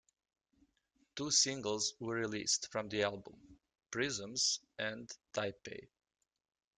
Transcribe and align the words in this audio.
Two 1.15 1.29
singles 1.29 1.93
were 1.99 2.15
released 2.15 2.71
from 2.71 2.89
the 2.89 3.03
album, 3.03 3.59
"Prisms" 3.91 4.59
and 4.79 5.11
"Taipei". 5.31 5.89